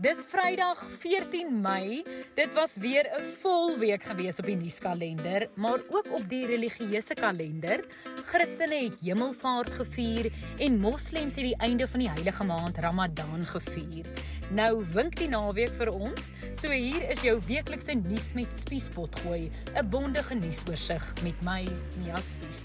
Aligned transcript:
Dis 0.00 0.22
Vrydag 0.32 0.80
14 1.02 1.50
Mei. 1.60 2.00
Dit 2.34 2.54
was 2.56 2.76
weer 2.80 3.04
'n 3.04 3.22
vol 3.22 3.78
week 3.78 4.02
gewees 4.02 4.38
op 4.38 4.46
die 4.46 4.56
nuuskalender, 4.56 5.48
maar 5.54 5.80
ook 5.88 6.06
op 6.12 6.28
die 6.28 6.46
religieuse 6.46 7.14
kalender. 7.14 7.84
Christene 8.24 8.84
het 8.84 9.00
Hemelvaart 9.00 9.70
gevier 9.70 10.32
en 10.58 10.80
Moslems 10.80 11.34
het 11.34 11.44
die 11.44 11.56
einde 11.56 11.88
van 11.88 12.00
die 12.00 12.08
heilige 12.08 12.44
maand 12.44 12.78
Ramadan 12.78 13.42
gevier. 13.42 14.06
Nou 14.50 14.84
wink 14.92 15.16
die 15.16 15.28
naweek 15.28 15.74
vir 15.76 15.92
ons. 15.92 16.32
So 16.54 16.70
hier 16.70 17.10
is 17.10 17.20
jou 17.20 17.38
weeklikse 17.46 17.92
nuus 17.92 18.32
met 18.32 18.52
Spiespot 18.52 19.20
gooi, 19.20 19.50
'n 19.76 19.88
bondige 19.88 20.34
nuusoorseig 20.34 21.14
met 21.22 21.42
my 21.42 21.68
Mia 21.98 22.16
Spies. 22.16 22.64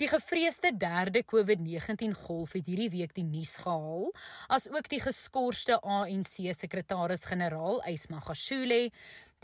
Die 0.00 0.08
gevreesde 0.08 0.70
derde 0.76 1.20
COVID-19 1.28 2.14
golf 2.16 2.54
het 2.56 2.68
hierdie 2.70 2.88
week 2.88 3.10
die 3.12 3.24
nuus 3.26 3.58
gehaal, 3.60 4.06
asook 4.48 4.86
die 4.88 5.00
geskorste 5.04 5.76
ANC 5.84 6.38
sekretaris-generaal, 6.56 7.82
Ysma 7.90 8.22
Gashule. 8.24 8.78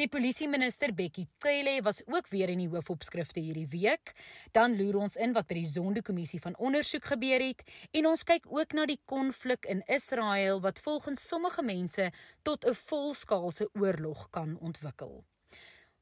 Die 0.00 0.08
polisieminister 0.08 0.94
Bekkie 0.96 1.26
Cele 1.44 1.76
was 1.84 2.00
ook 2.08 2.32
weer 2.32 2.54
in 2.54 2.64
die 2.64 2.70
hoofopskrifte 2.72 3.44
hierdie 3.44 3.68
week. 3.68 4.14
Dan 4.56 4.78
loer 4.80 5.02
ons 5.04 5.20
in 5.20 5.36
wat 5.36 5.52
by 5.52 5.60
die 5.60 5.68
Zondo-kommissie 5.68 6.40
van 6.40 6.56
ondersoek 6.56 7.12
gebeur 7.12 7.44
het 7.50 7.60
en 7.92 8.08
ons 8.14 8.24
kyk 8.24 8.48
ook 8.48 8.72
na 8.72 8.88
die 8.88 9.00
konflik 9.04 9.68
in 9.68 9.84
Israel 9.92 10.64
wat 10.64 10.80
volgens 10.80 11.28
sommige 11.28 11.68
mense 11.68 12.10
tot 12.48 12.64
'n 12.64 12.72
volskaalse 12.72 13.68
oorlog 13.76 14.30
kan 14.30 14.56
ontwikkel. 14.56 15.20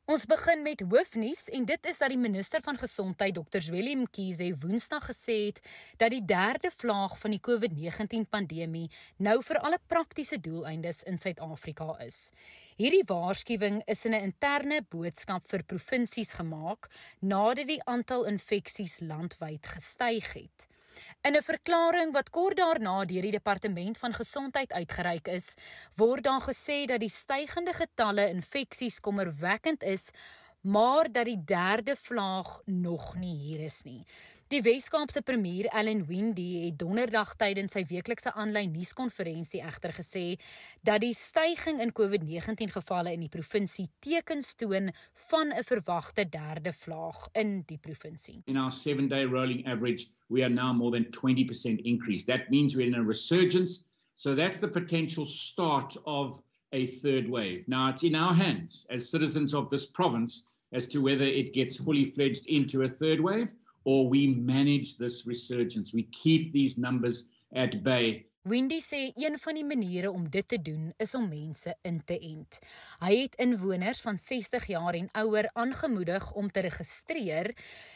Ons 0.05 0.27
begin 0.29 0.61
met 0.61 0.83
hoofnuus 0.85 1.47
en 1.57 1.65
dit 1.65 1.87
is 1.89 1.99
dat 1.99 2.11
die 2.13 2.19
minister 2.21 2.61
van 2.61 2.77
gesondheid 2.77 3.39
Dr. 3.39 3.63
Zweli 3.65 3.95
Mkhize 3.97 4.51
Woensdag 4.61 5.07
gesê 5.09 5.37
het 5.47 5.63
dat 5.97 6.13
die 6.13 6.21
derde 6.29 6.69
vlaag 6.77 7.15
van 7.23 7.33
die 7.33 7.41
COVID-19 7.41 8.27
pandemie 8.29 8.91
nou 9.17 9.39
vir 9.47 9.63
alle 9.65 9.79
praktiese 9.89 10.37
doeleindes 10.45 11.01
in 11.09 11.17
Suid-Afrika 11.17 11.97
is. 12.05 12.19
Hierdie 12.77 13.07
waarskuwing 13.09 13.81
is 13.89 14.05
in 14.05 14.13
'n 14.13 14.29
interne 14.29 14.85
boodskap 14.91 15.49
vir 15.49 15.65
provinsies 15.65 16.37
gemaak 16.37 16.91
nadat 17.21 17.67
die 17.67 17.81
aantal 17.85 18.29
infeksies 18.29 19.01
landwyd 19.01 19.67
gestyg 19.67 20.33
het. 20.33 20.74
In 21.23 21.37
'n 21.37 21.43
verklaring 21.43 22.13
wat 22.13 22.31
kort 22.31 22.57
daarna 22.57 23.05
deur 23.05 23.23
die 23.23 23.31
departement 23.31 23.99
van 23.99 24.13
gesondheid 24.13 24.73
uitgereik 24.73 25.29
is, 25.29 25.55
word 25.97 26.25
daar 26.25 26.41
gesê 26.41 26.85
dat 26.87 27.01
die 27.01 27.09
stygende 27.09 27.73
getalle 27.73 28.29
infeksies 28.29 29.01
kommerwekkend 29.01 29.83
is, 29.83 30.11
maar 30.61 31.13
dat 31.13 31.25
die 31.25 31.45
derde 31.45 31.97
vlaag 31.97 32.61
nog 32.65 33.15
nie 33.17 33.37
hier 33.39 33.61
is 33.61 33.83
nie. 33.83 34.05
Die 34.53 34.61
Weskaapse 34.61 35.23
premier 35.23 35.65
Ellen 35.73 36.03
Windey 36.05 36.67
het 36.67 36.75
donderdag 36.77 37.31
tydens 37.41 37.73
sy 37.73 37.81
weeklikse 37.89 38.29
aanlyn 38.37 38.75
nuuskonferensie 38.75 39.63
egter 39.65 39.95
gesê 39.97 40.25
dat 40.85 41.01
die 41.01 41.15
stygings 41.17 41.81
in 41.81 41.95
COVID-19 41.97 42.75
gevalle 42.75 43.15
in 43.17 43.25
die 43.25 43.31
provinsie 43.33 43.87
tekens 44.05 44.53
toon 44.61 44.91
van 45.31 45.49
'n 45.49 45.65
verwagte 45.65 46.29
derde 46.29 46.75
vlaag 46.77 47.25
in 47.33 47.65
die 47.73 47.79
provinsie. 47.79 48.43
In 48.45 48.61
our 48.61 48.71
7-day 48.71 49.25
rolling 49.25 49.65
average, 49.67 50.09
we 50.29 50.45
are 50.45 50.53
now 50.53 50.75
more 50.75 50.93
than 50.93 51.09
20% 51.11 51.81
increase. 51.83 52.27
That 52.27 52.51
means 52.51 52.77
we're 52.77 52.87
in 52.87 53.01
a 53.01 53.03
resurgence. 53.03 53.85
So 54.15 54.35
that's 54.35 54.61
the 54.61 54.69
potential 54.69 55.25
start 55.25 55.97
of 56.05 56.43
a 56.73 56.87
third 57.01 57.31
wave. 57.31 57.67
Now 57.67 57.89
it's 57.89 58.03
in 58.03 58.15
our 58.15 58.35
hands 58.35 58.87
as 58.91 59.09
citizens 59.09 59.55
of 59.55 59.71
this 59.71 59.87
province 59.87 60.53
as 60.75 60.87
to 60.89 61.01
whether 61.01 61.25
it 61.25 61.55
gets 61.55 61.77
fully 61.77 62.05
fledged 62.05 62.45
into 62.47 62.83
a 62.83 62.89
third 62.89 63.21
wave 63.21 63.49
or 63.85 64.09
we 64.09 64.27
manage 64.29 64.97
this 64.97 65.27
resurgence. 65.27 65.93
We 65.93 66.03
keep 66.11 66.53
these 66.53 66.81
numbers 66.81 67.31
at 67.55 67.83
bay. 67.83 68.27
Windy 68.45 68.77
sê 68.85 69.09
een 69.17 69.39
van 69.41 69.57
die 69.57 69.65
maniere 69.65 70.11
om 70.13 70.27
dit 70.29 70.45
te 70.49 70.59
doen 70.63 70.93
is 71.01 71.15
om 71.15 71.29
mense 71.29 71.73
in 71.81 72.03
te 72.05 72.19
ent. 72.19 72.59
Hy 73.01 73.15
het 73.23 73.39
inwoners 73.41 74.03
van 74.05 74.19
60 74.21 74.67
jaar 74.69 74.99
en 74.99 75.09
ouer 75.17 75.49
aangemoedig 75.53 76.27
om 76.37 76.51
te 76.53 76.61
registreer. 76.61 77.55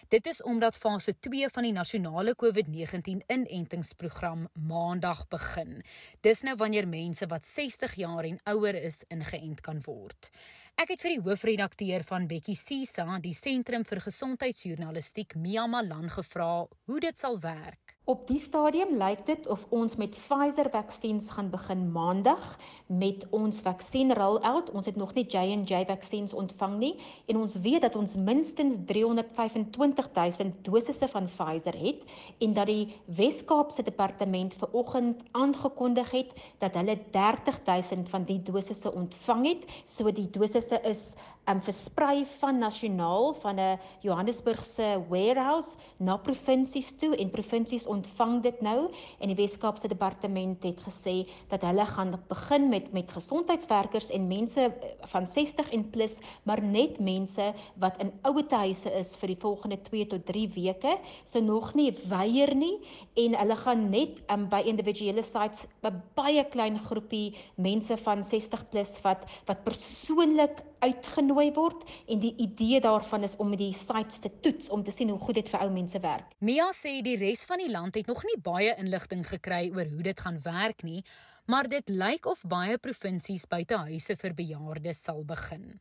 Dit 0.08 0.26
is 0.26 0.40
omdat 0.42 0.80
fase 0.80 1.18
2 1.20 1.50
van 1.52 1.68
die 1.68 1.74
nasionale 1.76 2.32
COVID-19 2.32 3.20
inentingsprogram 3.26 4.48
maandag 4.52 5.26
begin. 5.28 5.82
Dis 6.24 6.40
nou 6.40 6.56
wanneer 6.56 6.88
mense 6.88 7.28
wat 7.28 7.44
60 7.44 7.94
jaar 8.00 8.24
en 8.24 8.40
ouer 8.48 8.80
is 8.82 9.04
ingeënt 9.12 9.60
kan 9.60 9.84
word. 9.84 10.32
Ek 10.78 10.92
het 10.92 11.00
vir 11.02 11.16
die 11.16 11.22
hoofredakteur 11.26 12.04
van 12.06 12.28
Bekkie 12.30 12.54
Sisa, 12.54 13.02
die 13.18 13.34
Sentrum 13.34 13.82
vir 13.82 13.98
Gesondheidsjournalistiek, 14.04 15.34
Mia 15.34 15.64
Malan 15.66 16.06
gevra 16.14 16.52
hoe 16.86 17.00
dit 17.02 17.18
sal 17.18 17.40
werk. 17.42 17.97
Op 18.08 18.22
die 18.24 18.38
stadium 18.40 18.94
lyk 18.96 19.26
dit 19.28 19.46
of 19.52 19.66
ons 19.68 19.98
met 20.00 20.14
Pfizer 20.16 20.70
vaksins 20.72 21.26
gaan 21.36 21.50
begin 21.52 21.82
maandag 21.92 22.54
met 22.86 23.26
ons 23.36 23.58
vaksin 23.60 24.14
rollout. 24.16 24.70
Ons 24.72 24.88
het 24.88 24.96
nog 24.96 25.12
nie 25.12 25.26
J&J 25.28 25.82
vaksins 25.90 26.32
ontvang 26.32 26.78
nie 26.80 26.94
en 27.28 27.36
ons 27.42 27.58
weet 27.60 27.84
dat 27.84 27.98
ons 28.00 28.16
minstens 28.16 28.78
325 28.88 30.08
000 30.16 30.54
dosisse 30.64 31.08
van 31.12 31.28
Pfizer 31.28 31.76
het 31.76 32.06
en 32.40 32.56
dat 32.56 32.72
die 32.72 32.96
Wes-Kaapse 33.18 33.84
departement 33.84 34.56
ver 34.56 34.72
oggend 34.72 35.20
aangekondig 35.36 36.14
het 36.16 36.32
dat 36.64 36.80
hulle 36.80 36.96
30 37.12 37.60
000 37.66 38.08
van 38.08 38.24
die 38.24 38.40
dosisse 38.40 38.88
ontvang 38.88 39.44
het. 39.50 39.68
So 39.84 40.08
die 40.08 40.30
dosisse 40.32 40.80
is 40.80 41.12
um, 41.44 41.60
versprei 41.60 42.24
van 42.38 42.58
nasionaal 42.64 43.34
van 43.44 43.60
'n 43.60 43.78
Johannesburgse 44.00 45.04
warehouse 45.08 45.76
na 45.96 46.16
provinsies 46.16 46.96
toe 46.96 47.16
en 47.16 47.30
provinsies 47.30 47.86
ontvang 47.98 48.40
dit 48.44 48.60
nou. 48.64 48.88
En 49.18 49.30
die 49.30 49.36
Wes-Kaapse 49.38 49.90
departement 49.90 50.62
het 50.66 50.80
gesê 50.86 51.16
dat 51.50 51.64
hulle 51.66 51.86
gaan 51.86 52.14
begin 52.30 52.68
met 52.72 52.92
met 52.92 53.12
gesondheidswerkers 53.12 54.10
en 54.14 54.28
mense 54.28 54.60
eh, 54.60 54.92
van 55.12 55.26
60 55.26 55.70
en 55.76 55.84
plus, 55.90 56.18
maar 56.42 56.62
net 56.62 56.98
mense 56.98 57.52
wat 57.82 57.98
in 58.02 58.12
ouete 58.22 58.56
huise 58.64 58.92
is 58.98 59.14
vir 59.20 59.34
die 59.34 59.40
volgende 59.40 59.80
2 59.90 60.06
tot 60.14 60.26
3 60.26 60.46
weke, 60.54 60.98
so 61.24 61.40
nog 61.40 61.74
nie 61.74 61.90
weier 62.08 62.54
nie. 62.54 62.76
En 63.14 63.36
hulle 63.38 63.56
gaan 63.64 63.88
net 63.90 64.22
um, 64.32 64.48
by 64.48 64.62
individuele 64.66 65.22
sites 65.22 65.66
'n 65.82 66.02
baie 66.14 66.44
klein 66.52 66.78
groepie 66.84 67.34
mense 67.56 67.96
van 67.96 68.24
60 68.24 68.68
plus 68.70 68.98
wat 69.02 69.24
wat 69.46 69.64
persoonlik 69.64 70.62
uitgenooi 70.84 71.48
word 71.56 71.82
en 72.08 72.20
die 72.22 72.34
idee 72.36 72.80
daarvan 72.84 73.26
is 73.26 73.36
om 73.36 73.56
die 73.56 73.72
sites 73.76 74.20
te 74.24 74.30
toets 74.44 74.68
om 74.68 74.84
te 74.84 74.94
sien 74.94 75.10
hoe 75.12 75.18
goed 75.22 75.40
dit 75.40 75.50
vir 75.50 75.64
ou 75.64 75.70
mense 75.72 76.00
werk. 76.04 76.30
Mia 76.38 76.70
sê 76.76 76.98
die 77.02 77.16
res 77.20 77.44
van 77.48 77.62
die 77.62 77.70
land 77.70 77.98
het 77.98 78.06
nog 78.10 78.22
nie 78.28 78.38
baie 78.42 78.76
inligting 78.78 79.26
gekry 79.28 79.68
oor 79.74 79.90
hoe 79.90 80.06
dit 80.10 80.20
gaan 80.20 80.40
werk 80.44 80.82
nie, 80.86 81.02
maar 81.46 81.68
dit 81.68 81.88
lyk 81.88 82.26
of 82.26 82.44
baie 82.44 82.78
provinsies 82.78 83.46
buitehuise 83.48 84.16
vir 84.20 84.34
bejaardes 84.34 85.02
sal 85.08 85.24
begin. 85.24 85.78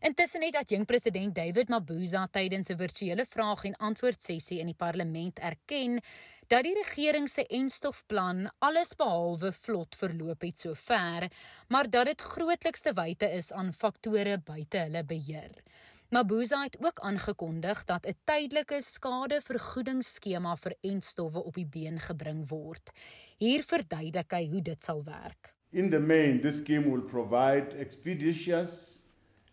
Intussen 0.00 0.40
het 0.40 0.70
jong 0.72 0.86
president 0.88 1.34
David 1.36 1.68
Mabuza 1.68 2.22
tydens 2.32 2.70
'n 2.70 2.76
virtuele 2.76 3.26
vraag 3.26 3.64
en 3.64 3.76
antwoord 3.76 4.22
sessie 4.22 4.58
in 4.58 4.66
die 4.66 4.74
parlement 4.74 5.38
erken 5.38 6.00
dat 6.46 6.62
die 6.62 6.74
regering 6.74 7.28
se 7.28 7.46
enstofplan 7.46 8.50
alles 8.58 8.96
behalwe 8.96 9.52
vlot 9.52 9.96
verloop 9.96 10.40
het 10.40 10.58
sover, 10.58 11.28
maar 11.68 11.90
dat 11.90 12.06
dit 12.06 12.20
grootliks 12.20 12.80
te 12.80 12.92
wyte 12.92 13.30
is 13.30 13.52
aan 13.52 13.72
faktore 13.72 14.38
buite 14.38 14.78
hulle 14.78 15.04
beheer. 15.04 15.62
Mabuza 16.08 16.62
het 16.62 16.76
ook 16.80 17.00
aangekondig 17.00 17.84
dat 17.84 18.06
'n 18.06 18.16
tydelike 18.24 18.80
skadevergoedingsskema 18.82 20.56
vir 20.56 20.74
entstowwe 20.80 21.44
op 21.44 21.54
die 21.54 21.66
been 21.66 22.00
gebring 22.00 22.48
word. 22.48 22.90
Hier 23.38 23.62
verduidelik 23.62 24.32
hy 24.32 24.48
hoe 24.48 24.62
dit 24.62 24.82
sal 24.82 25.04
werk. 25.04 25.54
In 25.72 25.90
the 25.90 26.00
main, 26.00 26.40
this 26.40 26.56
scheme 26.56 26.90
will 26.90 27.02
provide 27.02 27.76
expeditious 27.76 28.99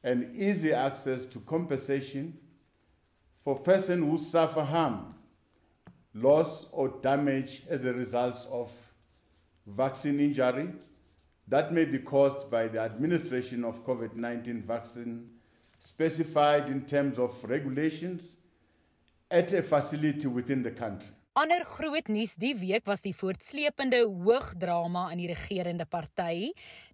and 0.08 0.34
easy 0.38 0.72
access 0.72 1.26
to 1.26 1.38
compensation 1.42 2.34
for 3.44 3.60
persons 3.60 4.02
who 4.10 4.18
suffer 4.18 4.64
harm, 4.64 5.14
loss 6.14 6.66
or 6.72 6.88
damage 7.02 7.64
as 7.70 7.84
a 7.84 7.92
result 7.92 8.48
of 8.50 8.72
vaccine 9.66 10.22
injury 10.22 10.70
that 11.46 11.74
may 11.74 11.84
be 11.84 12.00
caused 12.00 12.50
by 12.50 12.70
the 12.70 12.80
administration 12.80 13.66
of 13.66 13.86
COVID-19 13.86 14.64
vaccine 14.64 15.30
specified 15.78 16.70
in 16.70 16.86
terms 16.86 17.20
of 17.20 17.44
regulations 17.44 18.32
at 19.30 19.52
a 19.52 19.62
facility 19.62 20.28
within 20.28 20.64
the 20.64 20.72
country. 20.72 21.17
Ander 21.38 21.62
groot 21.70 22.08
nuus 22.10 22.32
die 22.42 22.56
week 22.58 22.88
was 22.90 23.04
die 23.06 23.14
voortsleepende 23.14 24.00
hoogdrama 24.10 25.04
in 25.14 25.20
die 25.22 25.28
regerende 25.30 25.86
party. 25.86 26.48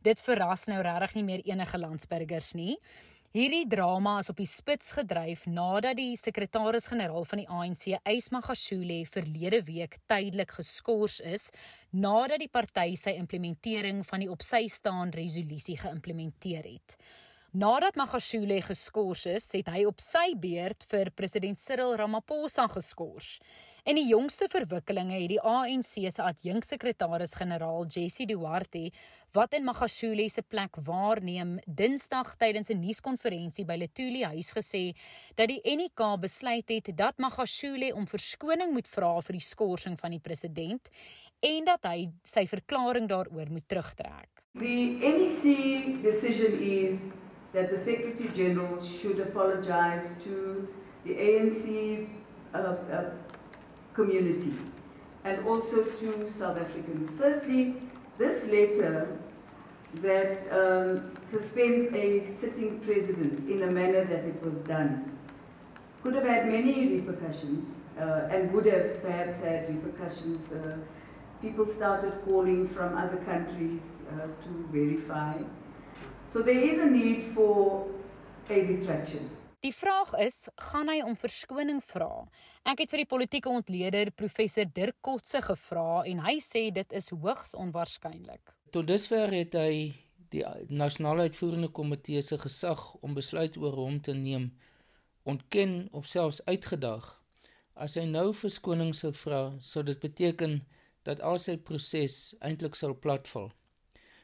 Dit 0.04 0.20
verras 0.20 0.66
nou 0.68 0.82
regtig 0.84 1.14
nie 1.16 1.24
meer 1.30 1.46
enige 1.48 1.80
landsburgers 1.80 2.50
nie. 2.60 2.76
Hierdie 3.32 3.64
drama 3.72 4.18
is 4.20 4.28
op 4.34 4.42
die 4.42 4.50
spits 4.50 4.92
gedryf 4.98 5.46
nadat 5.48 5.96
die 5.96 6.18
sekretaris-generaal 6.20 7.24
van 7.30 7.40
die 7.40 7.48
ANC, 7.48 7.86
Ysma 8.04 8.44
Gashule, 8.44 9.06
verlede 9.08 9.64
week 9.64 9.96
tydelik 10.12 10.52
geskort 10.60 11.24
is 11.24 11.48
nadat 11.96 12.44
die 12.44 12.52
party 12.52 12.98
sy 13.00 13.16
implementering 13.24 14.04
van 14.04 14.26
die 14.26 14.32
op 14.34 14.44
sy 14.44 14.66
staan 14.68 15.16
resolusie 15.16 15.80
geïmplementeer 15.80 16.68
het. 16.68 17.00
Nadat 17.54 17.94
Magashule 17.94 18.56
geskort 18.66 19.28
is, 19.30 19.52
het 19.54 19.68
hy 19.70 19.84
op 19.86 20.00
sy 20.02 20.32
beurt 20.42 20.88
vir 20.90 21.12
president 21.14 21.60
Cyril 21.62 21.92
Ramaphosa 22.00 22.64
geskort. 22.72 23.44
In 23.86 24.00
die 24.00 24.08
jongste 24.10 24.48
verwikkelinge 24.50 25.20
het 25.20 25.30
die 25.30 25.38
ANC 25.38 25.92
se 26.16 26.26
adjunksekretaris-generaal 26.26 27.86
Jesse 27.94 28.26
Duarte, 28.26 28.88
wat 29.38 29.54
in 29.54 29.68
Magashule 29.70 30.26
se 30.34 30.42
plek 30.42 30.82
waarneem, 30.88 31.60
Dinsdag 31.68 32.34
tydens 32.42 32.74
'n 32.74 32.82
nuuskonferensie 32.82 33.70
by 33.70 33.78
Letuli 33.78 34.24
huis 34.24 34.50
gesê 34.58 34.98
dat 35.36 35.48
die 35.48 35.62
NK 35.62 36.18
besluit 36.20 36.70
het 36.70 36.98
dat 36.98 37.20
Magashule 37.20 37.94
om 37.94 38.08
verskoning 38.08 38.74
moet 38.74 38.88
vra 38.88 39.22
vir 39.22 39.34
die 39.34 39.48
skorsing 39.54 40.00
van 40.00 40.10
die 40.10 40.24
president 40.24 40.90
en 41.40 41.66
dat 41.66 41.84
hy 41.86 42.10
sy 42.24 42.48
verklaring 42.48 43.08
daaroor 43.08 43.52
moet 43.52 43.68
terugtrek. 43.68 44.42
The 44.56 44.98
NEC 45.02 46.02
decision 46.02 46.58
is 46.60 47.14
that 47.54 47.70
the 47.70 47.78
Secretary 47.78 48.30
General 48.30 48.82
should 48.82 49.20
apologize 49.20 50.16
to 50.24 50.68
the 51.06 51.14
ANC 51.14 52.10
uh, 52.54 52.58
uh, 52.58 53.12
community 53.94 54.54
and 55.24 55.46
also 55.46 55.84
to 55.84 56.30
South 56.30 56.58
Africans. 56.58 57.12
Firstly, 57.12 57.76
this 58.18 58.48
letter 58.48 59.18
that 59.96 60.42
um, 60.52 61.12
suspends 61.24 61.94
a 61.94 62.26
sitting 62.26 62.80
president 62.80 63.48
in 63.50 63.58
the 63.58 63.72
manner 63.72 64.04
that 64.06 64.26
it 64.26 64.42
was 64.44 64.62
done 64.62 65.18
could 66.02 66.16
have 66.16 66.26
had 66.26 66.48
many 66.48 67.00
repercussions 67.00 67.82
uh, 67.98 68.28
and 68.30 68.52
would 68.52 68.66
have 68.66 69.02
perhaps 69.02 69.42
had 69.42 69.70
repercussions. 69.70 70.52
Uh, 70.52 70.78
people 71.42 71.66
started 71.66 72.14
calling 72.26 72.68
from 72.68 72.98
other 72.98 73.18
countries 73.18 74.04
uh, 74.12 74.28
to 74.44 74.68
verify. 74.72 75.38
So 76.34 76.42
there 76.42 76.62
is 76.72 76.80
a 76.80 76.90
need 76.90 77.24
for 77.34 77.86
a 78.50 78.54
retraction. 78.54 79.30
Die 79.60 79.74
vraag 79.74 80.16
is, 80.18 80.48
gaan 80.58 80.90
hy 80.90 81.04
om 81.06 81.14
verskoning 81.14 81.78
vra? 81.86 82.24
Ek 82.66 82.82
het 82.82 82.90
vir 82.90 83.04
die 83.04 83.10
politieke 83.12 83.52
ontleder 83.54 84.10
professor 84.18 84.66
Dirk 84.66 84.98
Kotse 85.06 85.44
gevra 85.46 86.02
en 86.10 86.24
hy 86.26 86.40
sê 86.42 86.64
dit 86.74 86.98
is 86.98 87.12
hoogs 87.14 87.54
onwaarskynlik. 87.54 88.56
Tot 88.74 88.90
dusver 88.90 89.30
het 89.30 89.60
hy 89.62 89.94
die 90.34 90.42
nasionale 90.74 91.30
uitvoerende 91.30 91.70
komitee 91.70 92.26
se 92.26 92.42
gesag 92.42 92.82
om 93.06 93.14
besluit 93.14 93.54
oor 93.62 93.78
hom 93.86 94.02
te 94.02 94.18
neem 94.18 94.50
ontken 95.30 95.84
of 95.94 96.10
selfs 96.10 96.42
uitgedag. 96.50 97.12
As 97.78 97.94
hy 97.94 98.10
nou 98.10 98.32
verskoning 98.34 98.98
sou 98.98 99.14
vra, 99.22 99.52
sou 99.62 99.86
dit 99.86 100.02
beteken 100.02 100.64
dat 101.06 101.22
al 101.22 101.38
sy 101.38 101.60
proses 101.62 102.34
eintlik 102.42 102.74
sal 102.74 102.98
platval. 102.98 103.52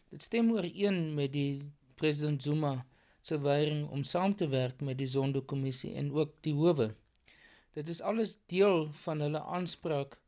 Dit 0.10 0.26
stem 0.26 0.50
ooreen 0.58 1.14
met 1.14 1.38
die 1.38 1.70
president 2.00 2.44
Zuma 2.44 2.74
se 3.22 3.38
weiering 3.44 3.90
om 3.90 4.04
saam 4.04 4.36
te 4.36 4.48
werk 4.48 4.82
met 4.82 4.98
die 4.98 5.08
Zondo-kommissie 5.08 5.94
en 6.00 6.12
ook 6.16 6.38
die 6.46 6.56
howe. 6.56 6.94
Dit 7.76 7.88
is 7.92 8.02
alles 8.02 8.38
deel 8.52 8.88
van 9.04 9.20
hulle 9.26 9.42
aanspraak 9.44 10.20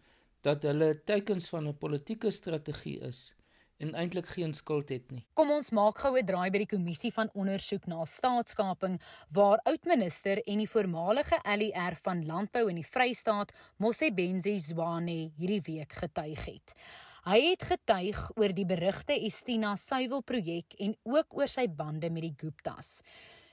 dat 0.46 0.64
hulle 0.68 0.94
teikens 1.04 1.50
van 1.50 1.68
'n 1.68 1.78
politieke 1.78 2.32
strategie 2.32 3.00
is 3.00 3.34
en 3.82 3.94
eintlik 3.98 4.26
geen 4.26 4.54
skuld 4.54 4.90
het 4.90 5.12
nie. 5.12 5.24
Kom 5.34 5.52
ons 5.52 5.70
maak 5.70 5.98
gou 5.98 6.14
'n 6.18 6.26
draai 6.26 6.50
by 6.52 6.58
die 6.58 6.74
kommissie 6.76 7.14
van 7.14 7.30
ondersoek 7.34 7.86
na 7.86 8.06
staatskaping 8.06 9.02
waar 9.32 9.60
oudminister 9.64 10.44
en 10.44 10.58
die 10.58 10.70
voormalige 10.70 11.40
LER 11.58 11.96
van 12.04 12.26
landbou 12.26 12.70
in 12.70 12.76
die 12.76 12.92
Vrystaat, 12.94 13.54
Mosebenzi 13.78 14.60
Zwane, 14.60 15.32
hierdie 15.38 15.62
week 15.62 15.94
getuig 15.94 16.46
het. 16.46 16.74
Hy 17.22 17.38
het 17.52 17.62
getuig 17.70 18.18
oor 18.34 18.50
die 18.58 18.64
berigte 18.66 19.14
Estina 19.14 19.76
suiwelprojek 19.78 20.74
en 20.82 20.96
ook 21.06 21.36
oor 21.38 21.52
sy 21.52 21.68
bande 21.70 22.10
met 22.10 22.24
die 22.26 22.34
Guptas. 22.34 23.04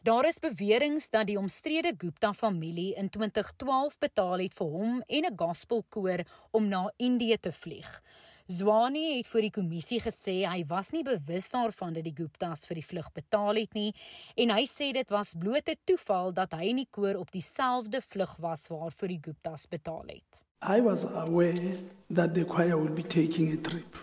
Daar 0.08 0.24
is 0.24 0.40
beweringe 0.40 1.04
dat 1.12 1.28
die 1.28 1.36
omstrede 1.36 1.92
Gupta 1.92 2.30
familie 2.32 2.94
in 2.96 3.10
2012 3.12 3.98
betaal 4.00 4.46
het 4.46 4.56
vir 4.56 4.72
hom 4.72 5.02
en 5.04 5.28
'n 5.28 5.36
gospelkoor 5.36 6.24
om 6.50 6.68
na 6.68 6.88
Indië 6.96 7.36
te 7.36 7.52
vlieg. 7.52 8.00
Zwani 8.46 9.18
het 9.18 9.26
vir 9.26 9.40
die 9.40 9.50
kommissie 9.50 10.00
gesê 10.00 10.48
hy 10.48 10.64
was 10.64 10.90
nie 10.90 11.02
bewus 11.02 11.50
daarvan 11.50 11.92
dat 11.92 12.04
die 12.04 12.16
Guptas 12.16 12.64
vir 12.64 12.74
die 12.74 12.88
vlug 12.90 13.12
betaal 13.12 13.54
het 13.54 13.74
nie 13.74 13.92
en 14.34 14.50
hy 14.50 14.64
sê 14.64 14.92
dit 14.92 15.10
was 15.10 15.34
blote 15.34 15.76
toeval 15.84 16.32
dat 16.32 16.52
hy 16.52 16.64
in 16.70 16.76
die 16.76 16.88
koor 16.90 17.16
op 17.16 17.30
dieselfde 17.30 18.00
vlug 18.00 18.36
was 18.40 18.68
waarvoor 18.68 19.08
die 19.08 19.20
Guptas 19.22 19.66
betaal 19.66 20.06
het. 20.08 20.47
I 20.60 20.80
was 20.80 21.04
aware 21.04 21.78
that 22.10 22.34
the 22.34 22.44
choir 22.44 22.76
would 22.76 22.94
be 22.94 23.02
taking 23.02 23.52
a 23.52 23.56
trip. 23.56 23.96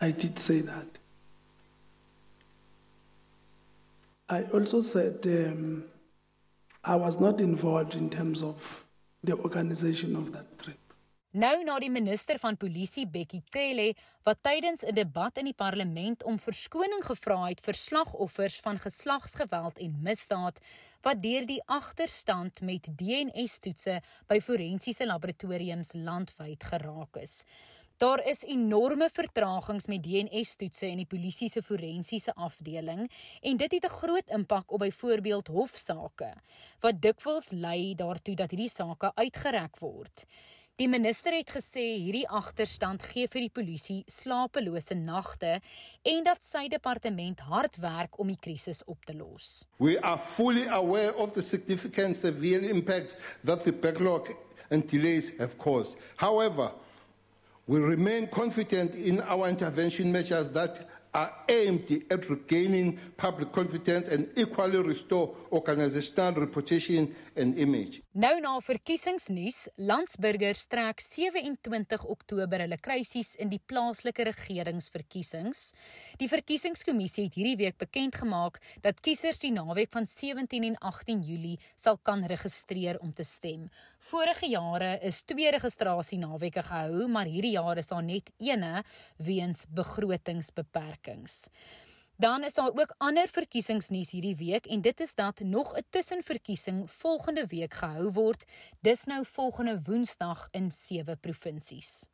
I 0.00 0.10
did 0.10 0.38
say 0.38 0.60
that. 0.62 0.86
I 4.28 4.42
also 4.44 4.80
said 4.80 5.18
um, 5.26 5.84
I 6.82 6.96
was 6.96 7.20
not 7.20 7.40
involved 7.40 7.94
in 7.94 8.10
terms 8.10 8.42
of 8.42 8.84
the 9.22 9.36
organization 9.36 10.16
of 10.16 10.32
that 10.32 10.58
trip. 10.58 10.81
Nou 11.32 11.62
na 11.64 11.78
die 11.80 11.88
minister 11.88 12.36
van 12.36 12.58
polisie 12.60 13.06
Bekkie 13.08 13.40
Cele 13.48 13.94
wat 14.26 14.42
tydens 14.44 14.82
'n 14.84 14.92
debat 14.92 15.38
in 15.38 15.48
die 15.48 15.56
parlement 15.56 16.22
om 16.22 16.36
verskoning 16.38 17.00
gevra 17.04 17.48
het 17.48 17.60
vir 17.60 17.74
slagoffers 17.74 18.60
van 18.60 18.78
geslagsgeweld 18.78 19.78
en 19.78 20.02
misdaad 20.02 20.60
wat 21.00 21.22
deur 21.22 21.46
die 21.46 21.62
agterstand 21.64 22.60
met 22.60 22.84
DNA-toetse 22.98 24.02
by 24.28 24.40
forensiese 24.40 25.06
laboratoriums 25.06 25.92
landwyd 25.94 26.62
geraak 26.64 27.16
is. 27.16 27.44
Daar 27.96 28.26
is 28.26 28.44
enorme 28.44 29.08
vertragings 29.12 29.86
met 29.86 30.02
DNA-toetse 30.02 30.86
in 30.86 30.96
die 30.96 31.06
polisie 31.06 31.48
se 31.48 31.62
forensiese 31.62 32.34
afdeling 32.34 33.10
en 33.40 33.56
dit 33.56 33.72
het 33.72 33.84
'n 33.84 33.96
groot 34.00 34.28
impak 34.28 34.72
op 34.72 34.80
byvoorbeeld 34.80 35.46
hofsaake 35.46 36.34
wat 36.80 37.00
dikwels 37.00 37.50
lei 37.50 37.94
daartoe 37.94 38.34
dat 38.34 38.50
hierdie 38.50 38.68
sake 38.68 39.12
uitgereik 39.14 39.78
word. 39.78 40.26
Die 40.80 40.88
minister 40.88 41.34
het 41.36 41.50
gesê 41.52 41.82
hierdie 42.00 42.24
agterstand 42.32 43.02
gee 43.04 43.28
vir 43.28 43.44
die 43.44 43.52
polisie 43.52 43.98
slapelose 44.08 44.96
nagte 44.96 45.58
en 46.08 46.22
dat 46.24 46.40
sy 46.40 46.62
departement 46.72 47.42
hard 47.44 47.76
werk 47.82 48.16
om 48.22 48.30
die 48.32 48.38
krisis 48.40 48.80
op 48.88 49.04
te 49.04 49.12
los. 49.12 49.66
We 49.76 49.98
are 50.00 50.16
fully 50.16 50.64
aware 50.72 51.12
of 51.20 51.34
the 51.36 51.44
significant 51.44 52.16
severe 52.16 52.64
impact 52.64 53.18
that 53.44 53.66
the 53.68 53.72
backlog 53.72 54.32
and 54.70 54.88
delays 54.88 55.28
have 55.38 55.58
caused. 55.58 55.98
However, 56.16 56.72
we 57.66 57.78
remain 57.78 58.26
confident 58.32 58.94
in 58.94 59.20
our 59.20 59.50
intervention 59.52 60.10
measures 60.10 60.52
that 60.56 60.86
are 61.14 61.32
aimed 61.48 61.90
at 62.10 62.24
regaining 62.30 62.98
public 63.16 63.52
confidence 63.52 64.08
and 64.08 64.28
equally 64.36 64.80
restore 64.82 65.34
organizational 65.50 66.32
reputation 66.32 67.14
and 67.36 67.58
image. 67.58 68.00
Nou 68.12 68.40
na 68.40 68.54
verkiesingsnuus, 68.60 69.66
landsburgers 69.76 70.66
trek 70.72 71.00
27 71.04 72.06
Oktober 72.08 72.64
hulle 72.64 72.78
kruisies 72.80 73.34
in 73.40 73.52
die 73.52 73.60
plaaslike 73.60 74.24
regeringsverkiesings. 74.30 75.62
Die 76.20 76.30
verkiesingskommissie 76.32 77.26
het 77.28 77.36
hierdie 77.36 77.58
week 77.60 77.76
bekend 77.80 78.16
gemaak 78.22 78.60
dat 78.84 79.00
kiesers 79.04 79.42
die 79.44 79.52
naweek 79.52 79.92
van 79.92 80.08
17 80.08 80.68
en 80.70 80.78
18 80.80 81.20
Julie 81.28 81.58
sal 81.76 82.00
kan 82.00 82.24
registreer 82.24 83.00
om 83.04 83.12
te 83.12 83.24
stem. 83.24 83.68
Vorige 84.12 84.48
jare 84.48 84.96
is 85.04 85.22
twee 85.28 85.52
registrasie 85.52 86.18
naweke 86.20 86.64
gehou, 86.64 87.04
maar 87.12 87.28
hierdie 87.28 87.54
jaar 87.58 87.76
is 87.80 87.92
daar 87.92 88.04
net 88.04 88.32
eene 88.40 88.80
weens 89.20 89.66
begrotingsbeperkings. 89.68 91.01
Dan 92.16 92.44
is 92.44 92.54
daar 92.54 92.70
ook 92.70 92.94
ander 92.98 93.28
verkiesingsnuus 93.28 94.10
hierdie 94.10 94.36
week 94.36 94.66
en 94.66 94.80
dit 94.80 95.00
is 95.00 95.14
dat 95.14 95.40
nog 95.40 95.74
'n 95.74 95.84
tussenverkiesing 95.90 96.90
volgende 96.90 97.46
week 97.46 97.74
gehou 97.74 98.12
word. 98.12 98.44
Dis 98.80 99.04
nou 99.04 99.26
volgende 99.26 99.80
Woensdag 99.84 100.48
in 100.50 100.70
sewe 100.70 101.16
provinsies. 101.16 102.06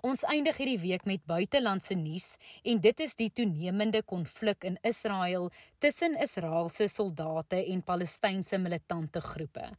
Ons 0.00 0.22
eindig 0.22 0.56
hierdie 0.56 0.80
week 0.80 1.04
met 1.04 1.24
buitelandse 1.24 1.94
nuus 1.94 2.36
en 2.62 2.80
dit 2.80 3.00
is 3.00 3.14
die 3.14 3.30
toenemende 3.32 4.02
konflik 4.02 4.64
in 4.64 4.78
Israel 4.82 5.50
tussen 5.78 6.18
Israeliese 6.20 6.88
soldate 6.88 7.64
en 7.64 7.82
Palestynse 7.82 8.58
militante 8.58 9.20
groepe. 9.20 9.70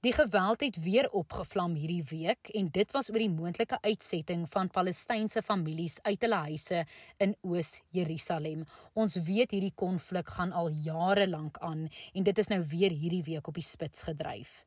Die 0.00 0.12
geweld 0.16 0.60
het 0.60 0.78
weer 0.80 1.10
opgevlam 1.12 1.74
hierdie 1.76 2.04
week 2.08 2.48
en 2.56 2.70
dit 2.72 2.92
was 2.96 3.10
oor 3.10 3.20
die 3.20 3.28
moontlike 3.28 3.76
uitsetting 3.84 4.46
van 4.48 4.70
Palestynse 4.72 5.42
families 5.44 5.98
uit 6.06 6.24
hulle 6.24 6.38
huise 6.46 6.78
in 7.20 7.34
Oos-Jerusalem. 7.44 8.62
Ons 8.96 9.18
weet 9.26 9.52
hierdie 9.52 9.74
konflik 9.76 10.32
gaan 10.38 10.56
al 10.56 10.72
jare 10.86 11.28
lank 11.28 11.60
aan 11.60 11.84
en 12.14 12.28
dit 12.30 12.40
is 12.40 12.48
nou 12.48 12.62
weer 12.72 12.96
hierdie 12.96 13.26
week 13.28 13.52
op 13.52 13.60
die 13.60 13.66
spits 13.66 14.08
gedryf. 14.08 14.62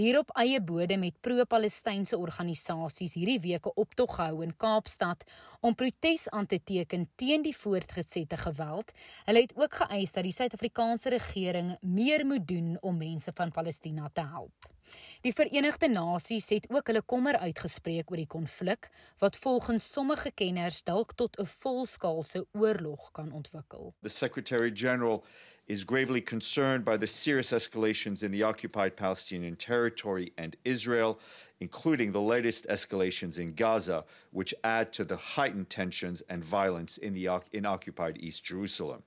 Hier 0.00 0.18
op 0.18 0.30
eie 0.40 0.60
bode 0.64 0.96
met 0.96 1.18
pro-Palestynse 1.20 2.16
organisasies 2.16 3.14
hierdie 3.18 3.40
week 3.40 3.66
'n 3.66 3.76
optog 3.82 4.14
gehou 4.14 4.42
in 4.42 4.56
Kaapstad 4.56 5.24
om 5.60 5.74
protes 5.74 6.28
aan 6.28 6.46
te 6.46 6.60
teken 6.62 7.08
teen 7.16 7.42
die 7.42 7.56
voortgesette 7.56 8.36
geweld. 8.36 8.92
Hulle 9.24 9.40
het 9.40 9.56
ook 9.56 9.74
geëis 9.74 10.12
dat 10.12 10.22
die 10.22 10.32
Suid-Afrikaanse 10.32 11.08
regering 11.08 11.76
meer 11.80 12.26
moet 12.26 12.48
doen 12.48 12.78
om 12.80 12.96
mense 12.96 13.32
van 13.34 13.50
Palestina 13.50 14.10
te 14.12 14.20
help. 14.20 14.79
Die 15.20 15.32
Verenigde 15.32 15.88
Nasies 15.88 16.48
het 16.48 16.66
ook 16.70 16.86
hulle 16.86 17.02
kommer 17.02 17.38
uitgespreek 17.38 18.10
oor 18.10 18.16
die 18.16 18.26
konflik 18.26 18.88
wat 19.18 19.36
volgens 19.36 19.92
sommige 19.92 20.30
kenners 20.30 20.82
dalk 20.82 21.12
tot 21.14 21.38
'n 21.38 21.46
volskaalse 21.46 22.46
oorlog 22.52 23.10
kan 23.12 23.32
ontwikkel. 23.32 23.94
The 24.02 24.08
Secretary 24.08 24.70
General 24.74 25.24
is 25.70 25.84
gravely 25.84 26.20
concerned 26.20 26.84
by 26.84 26.96
the 26.96 27.06
serious 27.06 27.52
escalations 27.52 28.24
in 28.24 28.32
the 28.32 28.42
occupied 28.42 28.96
Palestinian 28.96 29.54
territory 29.56 30.32
and 30.36 30.56
Israel, 30.64 31.20
including 31.60 32.10
the 32.10 32.20
latest 32.20 32.66
escalations 32.68 33.38
in 33.38 33.54
Gaza, 33.54 34.04
which 34.32 34.52
add 34.64 34.92
to 34.92 35.04
the 35.04 35.16
heightened 35.16 35.70
tensions 35.70 36.22
and 36.28 36.44
violence 36.44 36.98
in, 36.98 37.14
the, 37.14 37.28
in 37.52 37.66
occupied 37.66 38.18
East 38.18 38.44
Jerusalem. 38.44 39.04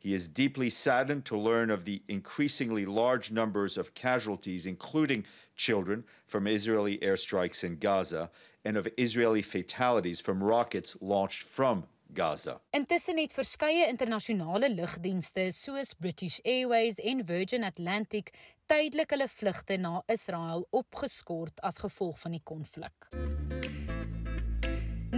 He 0.00 0.14
is 0.14 0.28
deeply 0.28 0.70
saddened 0.70 1.26
to 1.26 1.36
learn 1.36 1.70
of 1.70 1.84
the 1.84 2.02
increasingly 2.08 2.86
large 2.86 3.30
numbers 3.30 3.76
of 3.76 3.92
casualties, 3.92 4.64
including 4.64 5.26
children, 5.56 6.04
from 6.26 6.46
Israeli 6.46 6.96
airstrikes 6.98 7.62
in 7.62 7.76
Gaza, 7.76 8.30
and 8.64 8.78
of 8.78 8.88
Israeli 8.96 9.42
fatalities 9.42 10.18
from 10.18 10.42
rockets 10.42 10.96
launched 11.02 11.42
from 11.42 11.84
Gaza. 12.14 12.60
Intussen 12.70 13.18
het 13.18 13.32
verskeie 13.32 13.86
internasionale 13.88 14.70
lugdienste 14.74 15.50
soos 15.52 15.92
British 15.98 16.40
Airways 16.42 16.98
en 16.98 17.24
Virgin 17.24 17.64
Atlantic 17.64 18.32
tydelik 18.66 19.12
hulle 19.12 19.28
vlugte 19.28 19.76
na 19.76 20.00
Israel 20.06 20.66
opgeskort 20.70 21.60
as 21.60 21.78
gevolg 21.84 22.18
van 22.24 22.38
die 22.38 22.44
konflik. 22.44 23.10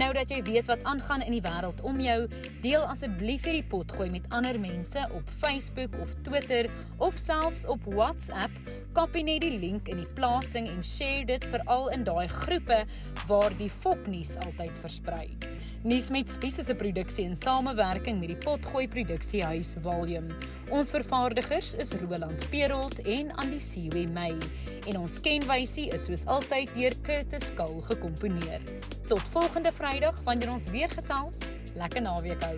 Nou 0.03 0.11
dat 0.11 0.31
jy 0.33 0.41
weet 0.43 0.65
wat 0.67 0.81
aangaan 0.83 1.21
in 1.23 1.31
die 1.31 1.43
wêreld 1.45 1.79
om 1.87 1.99
jou, 2.03 2.25
deel 2.59 2.81
asseblief 2.91 3.45
hierdie 3.47 3.63
potgooi 3.71 4.09
met 4.11 4.25
ander 4.35 4.57
mense 4.59 4.99
op 5.15 5.29
Facebook 5.31 5.95
of 6.03 6.11
Twitter 6.27 6.67
of 6.97 7.15
selfs 7.15 7.63
op 7.71 7.87
WhatsApp. 7.87 8.51
Kopie 8.97 9.23
net 9.23 9.45
die 9.45 9.53
link 9.61 9.87
in 9.87 10.01
die 10.01 10.09
plasing 10.17 10.67
en 10.67 10.83
share 10.83 11.23
dit 11.29 11.47
veral 11.53 11.87
in 11.95 12.03
daai 12.03 12.27
groepe 12.27 12.81
waar 13.29 13.55
die 13.55 13.71
fopnuus 13.71 14.35
altyd 14.43 14.75
versprei. 14.83 15.29
Nuus 15.83 16.09
met 16.09 16.29
Spies 16.29 16.57
is 16.57 16.69
'n 16.69 16.75
produksie 16.75 17.25
in 17.25 17.35
samewerking 17.35 18.19
met 18.19 18.27
die 18.27 18.37
Potgooi 18.37 18.87
Produksiehuis 18.87 19.75
Volume. 19.81 20.35
Ons 20.69 20.89
vervaardigers 20.89 21.73
is 21.73 21.91
Roland 21.91 22.49
Perolt 22.49 23.01
en 23.01 23.35
Andisiwe 23.35 24.07
May 24.07 24.37
en 24.87 24.97
ons 24.97 25.19
kenwysie 25.19 25.89
is 25.89 26.05
soos 26.05 26.25
altyd 26.25 26.73
deur 26.73 26.95
Curtis 27.01 27.53
Kahl 27.53 27.81
gekomponeer. 27.81 28.61
Tot 29.07 29.21
volgende 29.21 29.71
Vrydag 29.71 30.23
wanneer 30.23 30.51
ons 30.51 30.69
weer 30.69 30.89
gesels. 30.89 31.37
Lekker 31.75 32.01
naweek 32.01 32.43
hou. 32.43 32.57